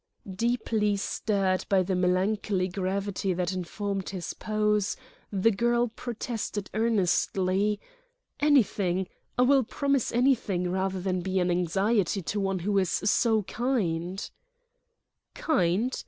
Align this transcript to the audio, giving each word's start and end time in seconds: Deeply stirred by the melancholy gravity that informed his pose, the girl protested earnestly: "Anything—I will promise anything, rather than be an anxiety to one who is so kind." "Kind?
Deeply 0.35 0.97
stirred 0.97 1.63
by 1.69 1.83
the 1.83 1.93
melancholy 1.93 2.67
gravity 2.67 3.33
that 3.35 3.53
informed 3.53 4.09
his 4.09 4.33
pose, 4.33 4.97
the 5.31 5.51
girl 5.51 5.89
protested 5.89 6.71
earnestly: 6.73 7.79
"Anything—I 8.39 9.43
will 9.43 9.61
promise 9.63 10.11
anything, 10.11 10.71
rather 10.71 10.99
than 10.99 11.21
be 11.21 11.37
an 11.39 11.51
anxiety 11.51 12.23
to 12.23 12.39
one 12.39 12.57
who 12.65 12.79
is 12.79 12.89
so 12.89 13.43
kind." 13.43 14.27
"Kind? 15.35 15.95